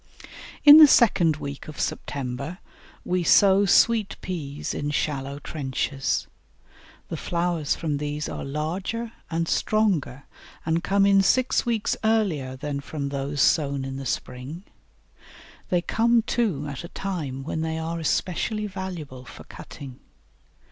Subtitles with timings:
[0.65, 2.57] In the second week of September
[3.05, 6.25] we sow Sweet Peas in shallow trenches.
[7.09, 10.23] The flowers from these are larger and stronger
[10.65, 14.63] and come in six weeks earlier than from those sown in the spring;
[15.69, 19.99] they come too at a time when they are especially valuable for cutting.